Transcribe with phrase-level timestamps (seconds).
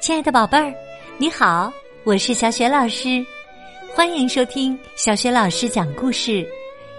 [0.00, 0.74] 亲爱的宝贝儿，
[1.18, 1.70] 你好，
[2.04, 3.22] 我是小雪老师，
[3.94, 6.48] 欢迎收听小雪老师讲故事，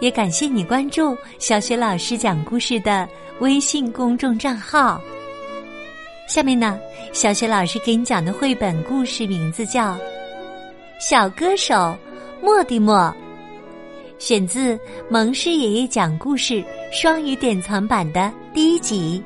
[0.00, 3.08] 也感谢你关注小雪老师讲故事的
[3.40, 5.00] 微信公众账号。
[6.28, 6.78] 下面呢，
[7.12, 9.94] 小雪老师给你讲的绘本故事名字叫
[11.00, 11.98] 《小歌手
[12.40, 12.96] 莫蒂莫》，
[14.20, 14.78] 选自
[15.10, 19.20] 蒙氏爷爷讲故事双语典藏版的第一集。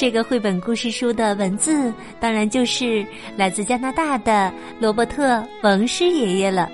[0.00, 3.04] 这个绘本故事书的文字当然就是
[3.36, 6.70] 来自加拿大的罗伯特·蒙师爷爷了，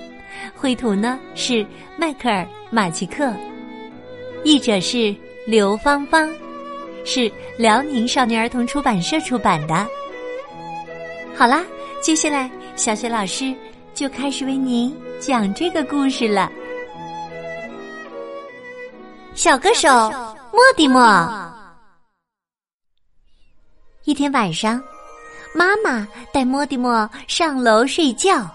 [0.55, 3.34] 绘图呢是迈克尔·马奇克，
[4.45, 5.12] 译者是
[5.45, 6.32] 刘芳芳，
[7.04, 7.28] 是
[7.59, 9.74] 辽宁少年儿童出版社出版的。
[11.34, 11.65] 好啦，
[12.01, 13.52] 接下来小雪老师
[13.93, 16.48] 就开始为您讲这个故事了。
[19.34, 19.88] 小歌手
[20.52, 21.45] 莫蒂莫。
[24.06, 24.80] 一天晚上，
[25.52, 28.49] 妈妈带莫蒂莫上楼睡觉。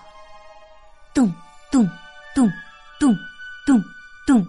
[1.13, 1.29] 咚
[1.69, 1.85] 咚
[2.33, 2.49] 咚
[2.97, 3.13] 咚
[3.65, 3.83] 咚
[4.25, 4.47] 咚。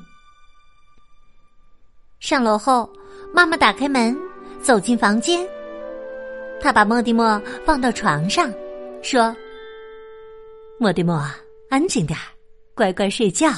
[2.20, 2.88] 上楼后，
[3.34, 4.16] 妈妈打开门，
[4.62, 5.44] 走进房间。
[6.60, 8.48] 她把莫蒂莫放到床上，
[9.02, 9.34] 说
[10.78, 11.20] ：“莫蒂莫，
[11.68, 12.22] 安静点儿
[12.76, 13.50] 乖乖睡觉。”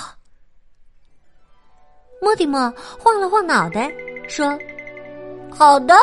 [2.23, 3.93] 莫蒂莫晃了晃脑袋，
[4.31, 4.59] 说
[5.55, 5.95] ：“好的。”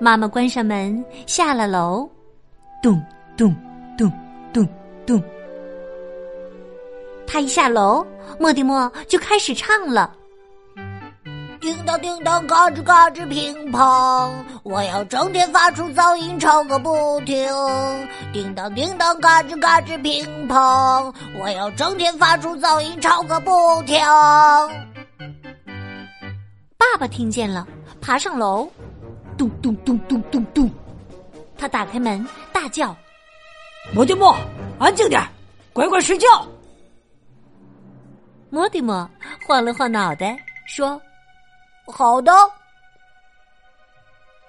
[0.00, 2.08] 妈妈关上门，下了楼，
[2.82, 3.00] 咚
[3.36, 3.54] 咚
[3.96, 4.12] 咚
[4.52, 4.68] 咚
[5.06, 5.22] 咚。
[7.26, 8.06] 他一下楼，
[8.38, 10.14] 莫蒂莫就开始唱了
[11.60, 14.30] ：“叮当叮当，嘎吱嘎吱，乒乓，
[14.62, 17.48] 我要整天发出噪音，吵个不停。
[18.32, 23.50] 叮当叮当，嘎吱嘎吱，乒乓，我要整天发出噪音，吵个不
[23.84, 23.98] 停。”
[26.76, 27.66] 爸爸听见了，
[28.00, 28.68] 爬上楼。
[29.36, 30.70] 咚咚咚咚咚咚！
[31.56, 32.94] 他打开门，大叫
[33.94, 34.36] ：“莫蒂莫，
[34.78, 35.20] 安静点
[35.72, 36.26] 乖乖睡觉。”
[38.50, 39.08] 莫蒂莫
[39.46, 40.36] 晃了晃脑袋，
[40.66, 41.00] 说
[41.86, 42.32] ：“好的。”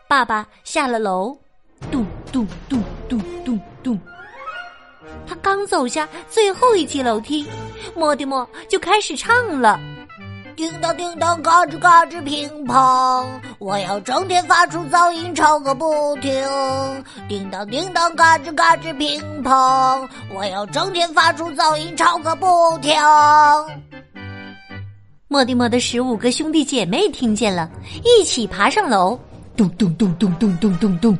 [0.07, 1.35] 爸爸下了楼，
[1.91, 3.99] 咚咚咚咚咚咚。
[5.27, 7.47] 他刚走下最后一级楼梯，
[7.95, 9.79] 莫蒂莫就开始唱了。
[10.55, 13.27] 叮当叮当，嘎吱嘎吱，乒乓！
[13.59, 16.31] 我要整天发出噪音，吵个不停。
[17.27, 20.07] 叮当叮当，嘎吱嘎吱，乒乓！
[20.33, 22.93] 我要整天发出噪音，吵个不停。
[25.27, 27.69] 莫蒂莫的十五个兄弟姐妹听见了，
[28.05, 29.19] 一起爬上楼，
[29.57, 31.17] 咚咚咚咚咚咚咚咚。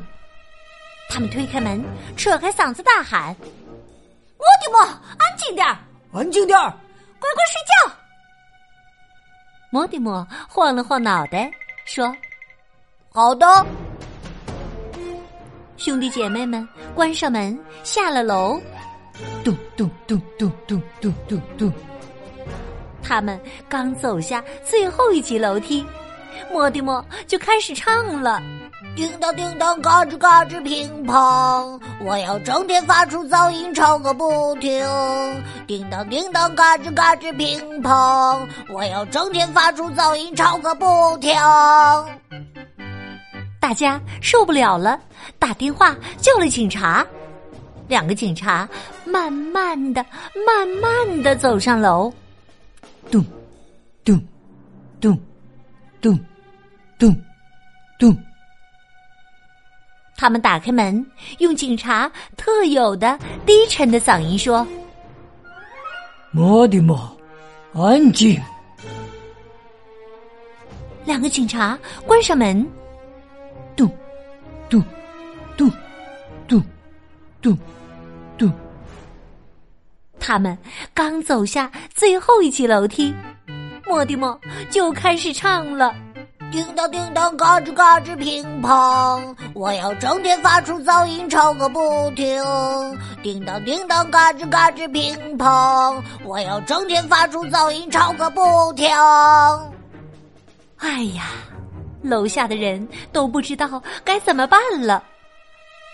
[1.09, 1.83] 他们推开门，
[2.15, 3.35] 扯开嗓子大喊
[4.39, 5.77] ：“莫蒂莫，安静点儿，
[6.13, 6.69] 安静点儿，
[7.19, 7.95] 乖乖睡觉。”
[9.69, 11.51] 莫蒂莫晃了晃脑袋，
[11.85, 12.15] 说
[13.11, 13.45] ：“好的。”
[15.77, 18.59] 兄弟姐妹们关上门，下了楼，
[19.43, 21.73] 咚咚咚咚咚咚咚咚。
[23.03, 25.85] 他们刚走下最后一级楼梯，
[26.51, 28.41] 莫蒂莫就开始唱了。
[28.93, 31.79] 叮当叮当，嘎吱嘎吱，乒乓！
[32.01, 34.85] 我要整天发出噪音，吵个不停。
[35.67, 38.47] 叮当叮当，嘎吱嘎吱，乒乓！
[38.69, 40.85] 我要整天发出噪音，吵个不
[41.17, 41.33] 停。
[43.59, 44.99] 大家受不了了，
[45.39, 47.05] 打电话叫了警察。
[47.87, 48.67] 两个警察
[49.05, 50.03] 慢慢的、
[50.47, 52.11] 慢慢的走上楼，
[53.11, 53.23] 咚，
[54.03, 54.19] 咚，
[54.99, 55.19] 咚，
[56.01, 56.19] 咚，
[56.97, 57.15] 咚，
[57.99, 58.17] 咚。
[60.17, 61.05] 他们打开门，
[61.39, 64.65] 用警察特有的低沉的嗓音说
[66.31, 66.97] ：“莫蒂莫，
[67.73, 68.39] 安静。”
[71.05, 72.65] 两个警察关上门，
[73.75, 73.89] 咚，
[74.69, 74.81] 咚，
[75.55, 75.71] 咚，
[76.47, 76.63] 咚，
[77.41, 77.57] 咚，
[78.37, 78.53] 咚。
[80.19, 80.57] 他们
[80.93, 83.13] 刚走下最后一级楼梯，
[83.85, 84.39] 莫蒂莫
[84.71, 85.93] 就开始唱了。
[86.51, 89.35] 叮当叮当，嘎吱嘎吱，乒乓！
[89.53, 92.41] 我要整天发出噪音，吵个不停。
[93.21, 96.01] 叮当叮当，嘎吱嘎吱，乒乓！
[96.23, 98.87] 我要整天发出噪音，吵个不停。
[100.77, 101.25] 哎呀，
[102.01, 105.03] 楼下的人都不知道该怎么办了。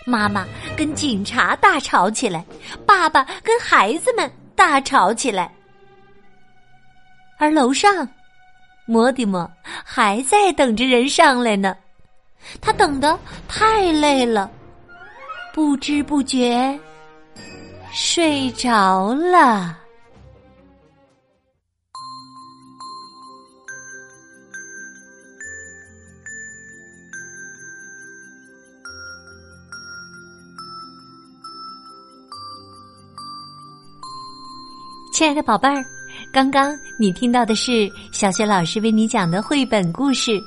[0.04, 0.46] 妈妈
[0.76, 2.44] 跟警察大吵起来，
[2.86, 5.52] 爸爸跟孩子们大吵起来，
[7.38, 8.08] 而楼上。
[8.86, 11.74] 摩的摩还在等着人上来呢，
[12.60, 13.18] 他等的
[13.48, 14.50] 太累了，
[15.54, 16.78] 不知不觉
[17.92, 19.78] 睡着了。
[35.14, 35.84] 亲爱的宝贝儿，
[36.32, 40.30] 刚刚你听到的是小学老师为你讲的绘本故事《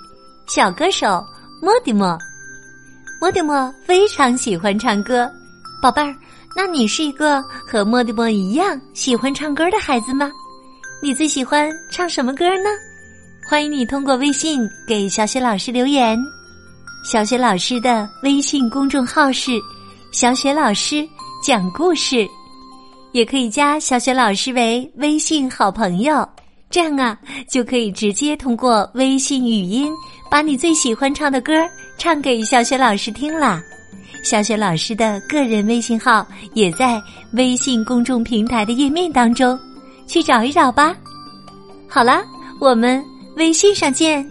[0.47, 1.23] 小歌手
[1.61, 2.07] 莫蒂莫》。
[3.21, 5.31] 莫蒂莫非常喜欢唱歌，
[5.79, 6.15] 宝贝儿，
[6.55, 10.31] 那你是一个和莫蒂莫一样喜欢唱歌的孩子吗？
[11.03, 12.69] 你最喜欢唱什么歌呢？
[13.47, 16.17] 欢迎你通过微信给小雪老师留言。
[17.03, 19.51] 小雪老师的微信公众号是
[20.11, 21.07] “小雪老师
[21.43, 22.27] 讲故事”。
[23.15, 26.27] 也可以加小雪老师为微信好朋友，
[26.69, 27.17] 这样啊
[27.47, 29.89] 就可以直接通过微信语音
[30.29, 31.53] 把你最喜欢唱的歌
[31.97, 33.63] 唱给小雪老师听啦。
[34.21, 37.01] 小雪老师的个人微信号也在
[37.31, 39.57] 微信公众平台的页面当中，
[40.05, 40.93] 去找一找吧。
[41.87, 42.21] 好了，
[42.59, 43.01] 我们
[43.37, 44.29] 微信上见。